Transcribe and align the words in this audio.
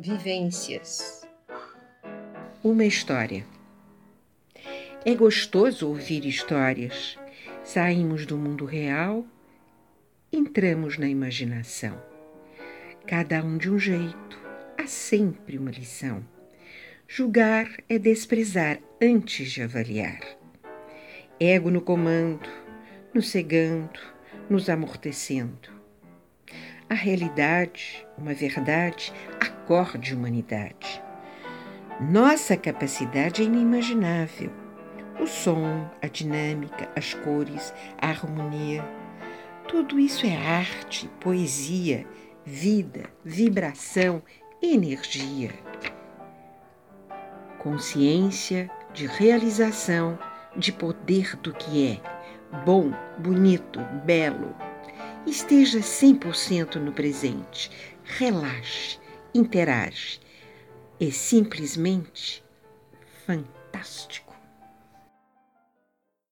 Vivências. 0.00 1.26
Uma 2.62 2.84
história. 2.84 3.44
É 5.04 5.12
gostoso 5.12 5.88
ouvir 5.88 6.24
histórias. 6.24 7.18
Saímos 7.64 8.24
do 8.24 8.38
mundo 8.38 8.64
real, 8.64 9.26
entramos 10.32 10.98
na 10.98 11.08
imaginação. 11.08 12.00
Cada 13.08 13.42
um 13.42 13.58
de 13.58 13.68
um 13.68 13.76
jeito, 13.76 14.38
há 14.78 14.86
sempre 14.86 15.58
uma 15.58 15.72
lição. 15.72 16.24
Julgar 17.08 17.68
é 17.88 17.98
desprezar 17.98 18.78
antes 19.02 19.50
de 19.50 19.62
avaliar. 19.62 20.20
Ego 21.40 21.72
no 21.72 21.80
comando, 21.80 22.48
nos 23.12 23.30
cegando, 23.30 23.98
nos 24.48 24.68
amortecendo. 24.68 25.77
A 26.90 26.94
realidade, 26.94 28.06
uma 28.16 28.32
verdade, 28.32 29.12
acorde 29.38 30.14
humanidade. 30.14 31.02
Nossa 32.00 32.56
capacidade 32.56 33.42
é 33.42 33.44
inimaginável. 33.44 34.50
O 35.20 35.26
som, 35.26 35.86
a 36.00 36.06
dinâmica, 36.06 36.88
as 36.96 37.12
cores, 37.12 37.74
a 38.00 38.08
harmonia. 38.08 38.82
Tudo 39.68 39.98
isso 39.98 40.24
é 40.24 40.34
arte, 40.34 41.10
poesia, 41.20 42.06
vida, 42.42 43.02
vibração, 43.22 44.22
energia. 44.62 45.50
Consciência 47.58 48.70
de 48.94 49.06
realização, 49.06 50.18
de 50.56 50.72
poder 50.72 51.36
do 51.36 51.52
que 51.52 51.86
é, 51.86 52.64
bom, 52.64 52.90
bonito, 53.18 53.78
belo. 54.06 54.67
Esteja 55.26 55.80
100% 55.80 56.76
no 56.76 56.92
presente. 56.92 57.70
Relaxe, 58.04 58.98
interage. 59.34 60.20
É 61.00 61.10
simplesmente 61.10 62.42
fantástico. 63.26 64.17